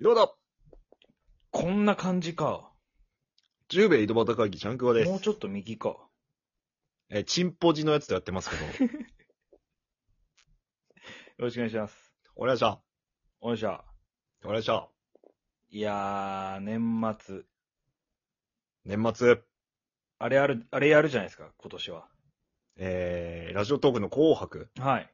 [0.00, 0.32] どうだ
[1.50, 2.70] こんな感じか。
[3.68, 5.10] 十兵衛井戸端会議ちゃんくわです。
[5.10, 5.96] もうちょっと右か。
[7.10, 8.64] えーチンポジのやつとやってますけど。
[8.94, 9.00] よ
[11.38, 12.14] ろしくお願いします。
[12.36, 12.80] お願いしま
[13.40, 13.84] おいしゃ。
[14.40, 14.46] す。
[14.46, 14.88] お願いしま
[15.70, 17.40] いやー、年末。
[17.42, 17.46] す。
[18.84, 19.42] 年末、
[20.18, 22.08] あれある、あれやるじゃないですか、今年は。
[22.76, 24.70] えー、ラジオトークの紅白。
[24.78, 25.12] はい。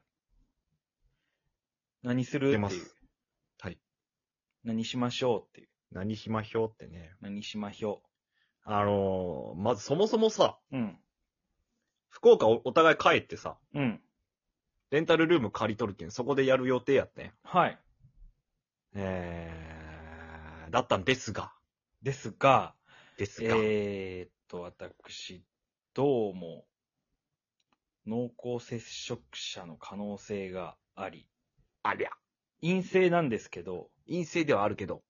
[2.03, 2.49] 何する？
[2.49, 2.94] っていう出ます。
[4.65, 4.75] はい。
[4.75, 5.67] 何しましょうっていう。
[5.91, 7.11] 何ひまひょうってね。
[7.21, 8.01] 何しまひょ
[8.63, 10.77] あのー、まずそもそもさ、う。
[10.77, 10.97] うん。
[12.09, 14.01] 福岡おお互い帰ってさ、うん。
[14.91, 17.31] レンタルルーム借り取るけん、そこでやる予定やってん。
[17.43, 17.79] はい。
[18.95, 21.51] えー、だったんですが、
[22.01, 22.73] ですが、
[23.17, 25.43] ですが、えーっと、私、
[25.93, 26.65] どうも、
[28.05, 31.27] 濃厚接触者の可能性があり、
[31.83, 32.09] ありゃ、
[32.61, 35.03] 陰性なんですけど、陰性ではあるけど、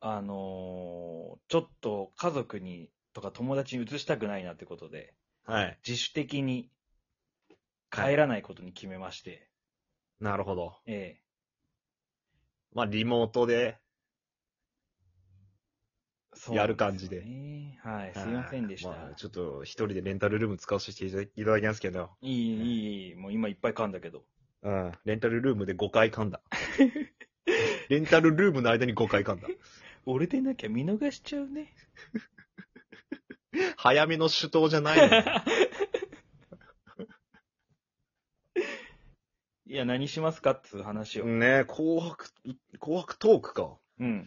[0.00, 5.78] あのーちょっと家族にとか友達に移したくないなってことで、はい。
[5.86, 6.70] 自主的に
[7.90, 9.48] 帰らないことに決めまして、
[10.20, 10.76] なるほど。
[10.86, 11.18] え
[12.72, 13.78] まあ、リモートで、
[16.34, 18.88] えそうやる感じでなんすよねはい、すいませんでした。
[18.88, 24.24] まあ、ちょっと一人でレンタルルーム使わせていただいただきますけど、いい、いい、いい、もう今いっぱい噛んだけど。
[24.62, 24.92] うん。
[25.04, 26.40] レンタルルームで5回噛んだ。
[27.92, 29.48] レンタルルームの間に5回噛んだ。
[30.06, 31.74] 俺でなきゃ見逃しちゃうね。
[33.76, 35.14] 早めの手刀じゃないの。
[39.66, 41.26] いや、何しますかっつう話を。
[41.26, 42.30] ね紅白、
[42.80, 43.76] 紅白トークか。
[43.98, 44.26] うん。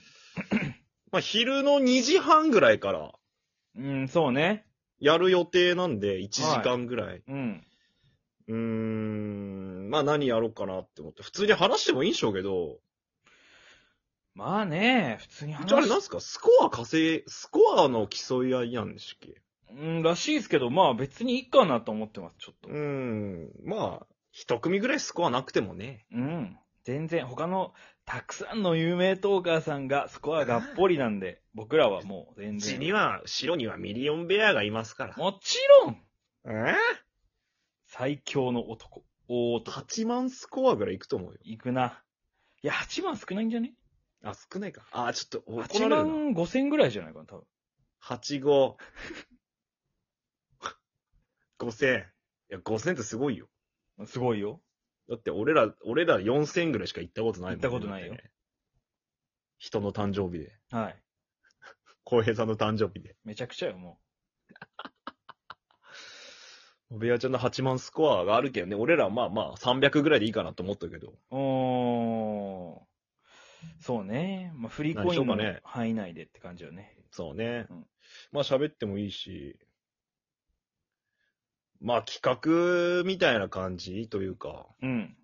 [1.11, 3.17] まあ、昼の2時半ぐらいから
[3.73, 4.67] うん、そうね。
[4.99, 7.23] やる予定なんで、1時間ぐらい。
[7.27, 7.65] うん。
[8.47, 11.23] うーん、まあ何やろうかなって思って。
[11.23, 12.79] 普通に話してもいいんでしょうけど、
[14.35, 16.19] まあね、普通に話じゃああれなんすか？
[16.19, 19.41] スコア稼い、スコアの競い合いやんでしたっけ？
[19.71, 22.77] うん、らしいですけど、まあ別にいいかなと思ってます、ちょっとうー。
[22.77, 26.05] ん、まあ、一組ぐらいスコアなくてもね。
[26.11, 26.57] うん。
[26.83, 27.73] 全然、他の、
[28.05, 32.75] たくさんの有名トーカーさんがスコアがっぽりなんで、 僕らはもう全然。
[32.75, 35.15] 地には、白にはミリオンベアがいますから。
[35.15, 36.01] もちろん
[36.47, 36.75] え？
[37.87, 39.03] 最強の男。
[39.29, 39.79] 大男。
[39.79, 41.39] 8万スコアぐらいいくと思うよ。
[41.43, 42.03] いくな。
[42.61, 43.73] いや、8万少ないんじゃね？
[44.25, 44.87] あ、少ないか。
[44.91, 46.13] あ、ちょっと怒 ?8 られるな。
[46.13, 47.45] 万5千ぐらいじゃないかな、多分。
[48.03, 48.75] 8、5。
[51.59, 51.99] 5000。
[51.99, 52.03] い
[52.49, 53.47] や、5000ってすごいよ。
[54.05, 54.61] すごいよ。
[55.07, 58.31] だって俺ら、俺ら4000ぐらいしか行ったことないもん行ったことないよだってね
[59.59, 60.57] 人の誕生日で。
[60.71, 61.03] はい。
[62.03, 63.15] 浩平さんの誕生日で。
[63.23, 63.99] めちゃくちゃよ、も
[66.91, 71.11] ベアちゃんの8万スコアがあるけどね、俺らはまあまあ300ぐらいでいいかなと思ったけど。
[71.11, 71.17] う。
[71.31, 72.24] おー。
[73.79, 74.51] そうね。
[74.55, 76.97] まあ、フリーコインの範囲内でって感じよね。
[77.11, 77.65] そうね。
[77.69, 77.85] うん
[78.31, 79.57] まあ喋ってもいいし。
[81.81, 84.67] まあ企画みたいな感じというか。
[84.81, 85.17] うん。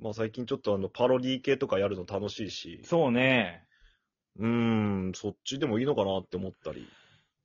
[0.00, 2.82] まあ最近ちょっとあのパロディ系とかやるの楽しいし。
[2.84, 3.66] そうね。
[4.36, 4.48] うー
[5.10, 6.86] ん、そっちでもいいのかなって思ったり。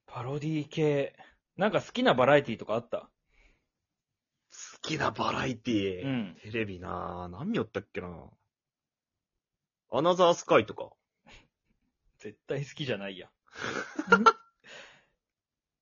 [0.06, 1.16] パロディ系。
[1.58, 2.98] なんか好きなバラエティとかあった？
[3.00, 3.10] 好
[4.82, 6.06] きなバラエティー。
[6.06, 6.38] うん。
[6.44, 7.38] テレビなぁ。
[7.38, 8.10] 何見よったっけな
[9.92, 10.90] アナザースカイとか。
[12.20, 13.30] 絶対好きじゃないや。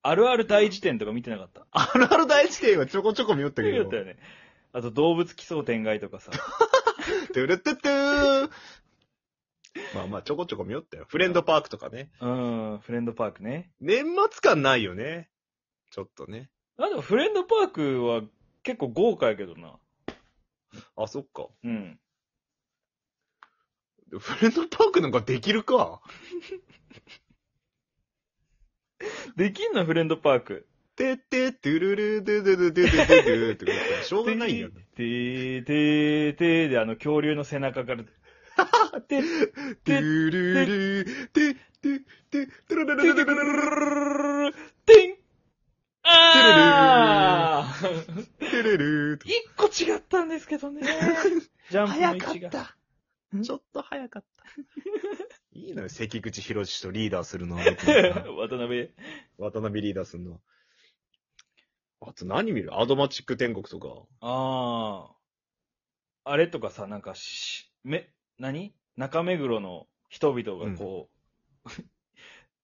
[0.05, 1.65] あるある大辞典とか見てなかった？
[1.71, 3.71] あるある大地点はちょこちょこ見よったけど。
[3.71, 4.17] 見よったよね。
[4.73, 6.31] あと動物奇想天外とかさ。
[7.33, 8.51] トゥルトゥトゥー
[9.95, 11.05] まあまあちょこちょこ見よったよ。
[11.07, 12.11] フレンドパークとかね。
[12.19, 13.71] うん、フレンドパークね。
[13.79, 15.29] 年末感ないよね。
[15.91, 16.49] ちょっとね。
[16.77, 18.21] あ、でもフレンドパークは
[18.63, 19.79] 結構豪華やけどな。
[20.97, 21.47] あ、そっか。
[21.63, 21.99] うん。
[24.19, 26.01] フレンドパークなんかできるか？
[29.35, 30.67] できんのフレンドパーク。
[30.95, 34.75] てって、トゥルルドゥドゥドゥドゥドゥドゥドゥって言ったらしょうがないよね。
[34.95, 38.03] てーてーてーであの恐竜の背中から。
[38.03, 38.11] て
[39.83, 41.59] トゥルルて、て、
[42.29, 43.35] て、トゥルルルルルルル
[44.51, 44.53] ル
[44.85, 45.15] てん
[46.03, 48.05] あー
[48.39, 48.77] トゥル
[49.17, 50.83] ル一個違ったんですけどね。
[51.71, 52.49] ジャンプの早位置が。
[52.51, 52.77] かった。
[53.41, 54.43] ちょっと早かった。
[55.57, 57.63] いいのよ、関口博士とリーダーするのは。
[58.37, 58.93] 渡辺。
[59.37, 60.39] 渡辺リーダーするのは。
[62.01, 62.77] あと何見る？
[62.77, 63.87] アドマチック天国とか。
[64.21, 65.09] あ
[66.25, 66.31] あ。
[66.31, 68.09] あれとかさ、なんかし、め、
[68.39, 68.73] 何？
[68.97, 71.09] 中目黒の人々がこ
[71.65, 71.69] う、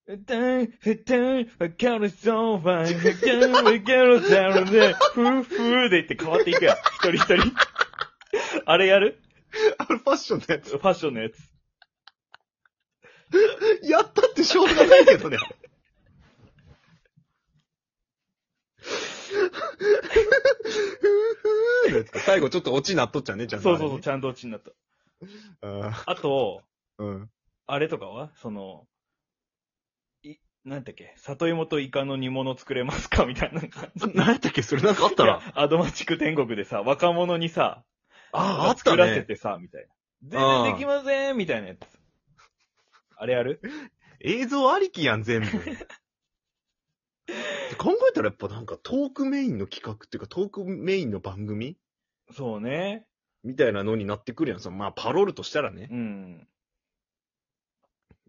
[0.06, 6.78] ふたん、ふたん、わかるそうファイ、ふたん、わかるさるで、ふーふーで言って変わっていくやん。
[6.78, 7.56] 一人一人。
[8.66, 9.22] あれやる
[9.78, 10.70] あれファッションのやつ。
[10.72, 11.34] ファッションのやつ。
[13.84, 15.38] やったってしょうがないけどね。
[21.40, 23.64] ふーのやつか最後ちょっとオチなっとっちゃうね、ちゃんと。
[23.64, 24.72] そうそうそう、ちゃんとオチになった。
[25.62, 27.30] ああと、ーうん。
[27.68, 28.32] あれとかは？
[28.36, 28.88] その、
[30.24, 33.26] い、なんだっけ、里芋とイカの煮物作れますか？
[33.26, 34.08] みたいな感じ。
[34.16, 34.64] 何やったっけ？
[34.64, 35.38] それなんかあったら。
[35.38, 37.84] いやアドマチック天国でさ、若者にさ、
[38.32, 39.24] あ、あった作らせね。
[39.24, 39.88] てさ、みたいな。
[40.24, 41.80] 全然できませんみたいなやつ。
[43.16, 43.62] あれやる？
[44.22, 45.48] 映像ありきやん、全部。
[47.78, 51.78] 考えたらやっぱなんかトークメインの企画っていうかトークメインの番組？
[52.32, 53.06] そうね。
[53.44, 54.60] みたいなのになってくるやん。
[54.60, 55.88] そのまあパロールとしたらね。
[55.90, 56.48] うん。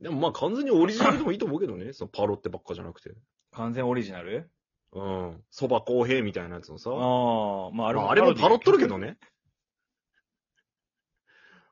[0.00, 1.93] でもまあ完全にオリジナルでもいいと思うけどね。
[1.93, 3.11] そのパロってばっかじゃなくて。
[3.52, 4.50] 完全オリジナル？
[4.93, 5.44] うん。
[5.50, 6.91] そば公平みたいなやつのさ。
[6.91, 8.99] ああ、まああれも、まあ、あれもパロっとるけど。
[8.99, 9.19] ね。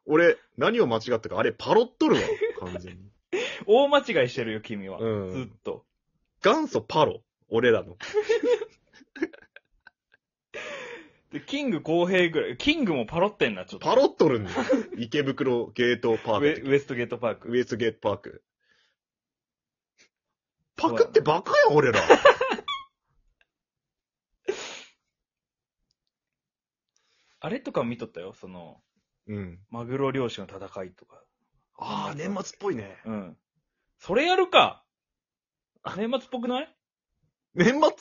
[0.08, 2.22] 俺、何を間違ったか、あれパロっとるわ。
[2.60, 3.10] 完全に。
[3.66, 4.98] 大間違いしてるよ、君は。
[4.98, 5.84] うんずっと。
[6.42, 7.22] 元祖パロ。
[7.48, 7.96] 俺らの。
[11.30, 12.56] で、キング公平ぐらい。
[12.56, 13.86] キングもパロってんな、ちょっと。
[13.86, 14.56] パロっとるんだよ。
[14.96, 16.68] 池袋ゲートパーク。
[16.68, 17.50] ウエストゲートパーク。
[17.50, 18.42] ウエストゲートパーク。
[20.76, 22.00] パクってバカやん、俺ら。
[27.40, 28.82] あれとか見とったよ、その、
[29.28, 29.58] うん。
[29.70, 31.22] マグロ漁師の戦いとか。
[31.78, 32.96] ああ、年末っぽいね。
[33.04, 33.36] うん。
[33.98, 34.84] それやるか
[35.96, 36.74] 年末っぽくない？
[37.54, 37.92] 年末っ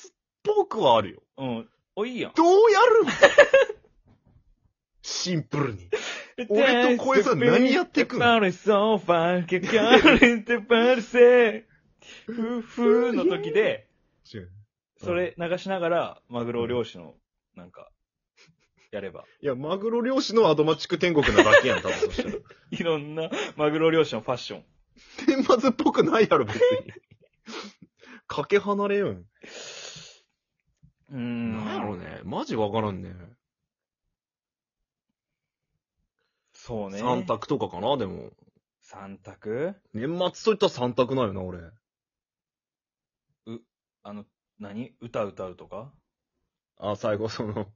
[0.43, 1.23] ぽくはあるよ。
[1.37, 1.69] うん。
[1.95, 2.33] お、いいやん。
[2.33, 3.07] どうやるん？
[5.01, 5.89] シンプルに。
[6.49, 8.19] 俺と小江さん何やってくん？
[8.19, 11.65] パリソファー、かかれてパリセ
[12.25, 13.89] ふふーの時で、
[14.97, 17.15] それ流しながら、マグロ漁師の、
[17.55, 17.89] なんか、
[18.91, 19.25] やれば。
[19.41, 22.35] いや、マグロ漁師のアドマチック天国なだけやん、多分そしたら。
[22.71, 24.65] いろんなマグロ漁師のファッション。
[25.27, 26.93] 年末っぽくないやろ、別に。
[28.27, 29.17] かけ離れよん。
[29.17, 31.57] うーん。
[31.57, 32.21] なんやろね。
[32.23, 33.13] マジわからんね。
[36.53, 36.99] そうね。
[36.99, 37.25] 三。
[37.25, 38.31] 択とかかな、でも。
[38.81, 39.75] 三択？
[39.93, 41.59] 年末といったら三択なんよな、俺。
[44.03, 44.25] あの、
[44.59, 44.95] 何？
[45.01, 45.93] 歌歌うとか？
[46.77, 47.71] あ、最後その、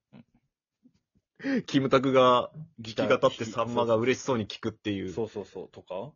[1.65, 5.11] キムタクがギ弾き語ってさんまが嬉しそうに聞くっていう。
[5.11, 6.11] そうそうそう、とか？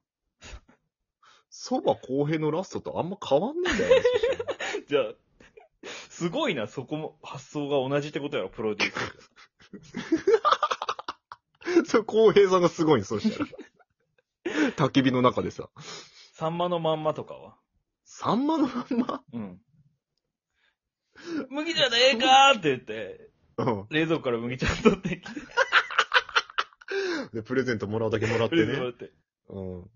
[1.49, 4.03] そば公平のラストとあんま変わんねえんだよね。
[4.87, 5.13] じゃあ、
[6.09, 9.21] すごいな、そこも、発想が同じってことやろ、プロデュー
[11.81, 11.85] ス。
[11.89, 13.49] それ公平さんがすごいんそしたら。
[14.71, 15.69] 焚き火の中でさ。
[16.33, 17.55] サンマのまんまとかは？
[18.03, 19.23] さんまのまんま？
[19.33, 19.61] うん。
[21.49, 23.87] 麦茶でええかーって言って、うん。
[23.89, 25.41] 冷蔵庫から麦茶取ってきて、
[27.33, 28.89] で、プレゼントもらうだけもらってねプレゼント。
[28.89, 29.11] って。
[29.49, 29.89] うん。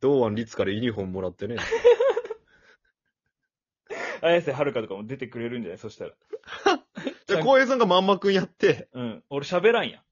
[0.00, 1.56] 堂安律からユニフォームもらってね。
[4.22, 5.78] 綾瀬はるかとかも出てくれるんじゃない？
[5.78, 6.12] そしたら。
[7.26, 9.24] じゃあ、浩平さんがまんまくんやって、うん。
[9.30, 10.02] 俺喋らんやん。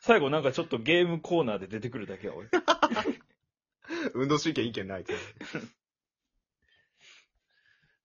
[0.00, 2.48] 最後なんかちょっとゲームコーナーで出てくるだけは俺。
[4.12, 5.14] 運動神経いいけんないって。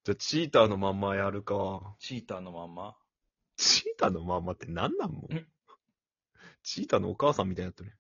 [0.03, 1.95] じゃあ、チーターのまんまやるか。
[1.99, 2.95] チーターのまんま？
[3.59, 5.27] チーターのまんまって何なんもん？
[6.63, 7.91] チーターのお母さんみたいになってる。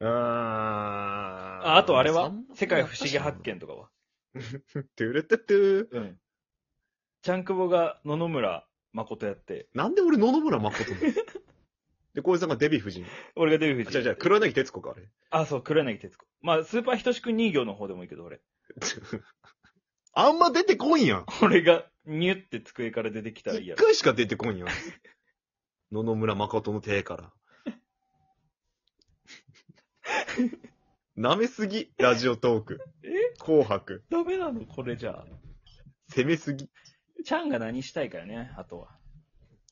[0.00, 2.32] あーあ、あとあれは？
[2.54, 3.40] 世界不思議発。
[3.42, 3.90] 見とかは？
[4.96, 6.18] トゥルトゥトゥうん。
[7.20, 11.02] ちゃんくぼが野々村誠やって、なんで俺野々村誠なの？
[12.14, 13.04] で、浩平さんがデヴィ夫人。
[13.36, 13.88] 俺がデヴィ夫人。
[13.90, 15.08] あ、じゃあじゃあ黒柳徹子か、あれ。
[15.30, 16.26] あ、そう、黒柳徹子。
[16.40, 18.40] まあ、スーパーひとしくん人形の方でもいいけど、俺。
[20.14, 21.26] あんま出てこんやん。
[21.42, 24.68] 俺が、ニュって机から出てきたらいいや一回しか出てこんやん。
[25.92, 27.32] 野々村誠の手から。
[31.16, 32.80] 舐めすぎ、ラジオトーク。
[33.02, 33.08] え？
[33.38, 34.02] 紅白。
[34.08, 34.64] ダメなの？
[34.64, 35.26] これじゃあ。
[36.08, 36.70] 攻めすぎ。
[37.24, 38.98] ちゃんが何したいからね、あとは。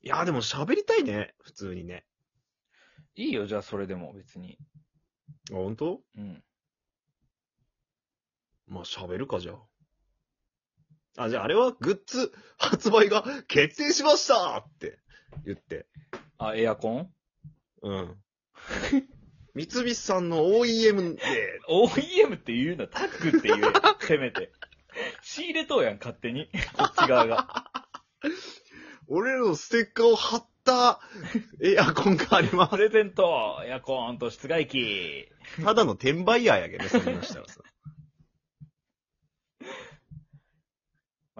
[0.02, 1.34] いや、でも喋りたいね。
[1.40, 2.04] 普通にね。
[3.14, 4.58] いいよ、じゃあそれでも別に。
[5.50, 6.02] あ、本当？
[6.16, 6.44] うん。
[8.66, 9.56] まあ喋るか、じゃあ。
[11.17, 14.99] あ、じゃああれはグッズ発売が決定しましたって
[15.45, 15.87] 言って。
[16.38, 17.11] あ、エアコン？
[17.83, 18.17] うん。
[19.55, 21.21] 三菱さんの OEM で、
[21.69, 23.61] ?OEM って言うな、タッグって言え。
[24.00, 24.52] せめて。
[25.23, 26.50] 仕入れとうやん、勝手に。
[26.76, 27.71] こっち側が。
[29.09, 31.00] 俺らのステッカーを貼った
[31.62, 35.29] エアコンがありまプレゼント、エアコンと室外機。
[35.57, 35.64] す。
[35.64, 37.61] ただの転売ヤーやけどね、そんなしたらさ。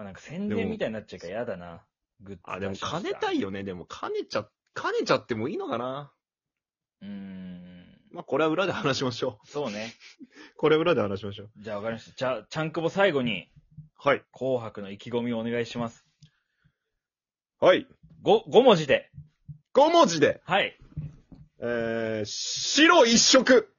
[0.01, 1.85] まあなんか宣伝みたいになっちゃうから嫌だな。
[2.21, 3.63] グッズあ、でも兼ねたいよね。
[3.63, 6.11] でも兼ねちゃ、兼ねちゃってもいいのかな？
[7.01, 7.99] うーん。
[8.11, 9.93] まあ、これは裏で話しましょそうね。
[10.19, 10.25] う。
[10.57, 11.51] これは裏で話しましょう。
[11.57, 12.15] じゃあわかりました。
[12.15, 13.47] じゃあ、ちゃんくぼ最後に、
[13.95, 14.23] はい。
[14.31, 16.05] 紅白の意気込みをお願いします。
[17.59, 17.87] はい。
[18.23, 19.11] 5、5文字で。
[19.75, 20.77] 5文字で、はい。
[21.59, 23.71] えー、白一色。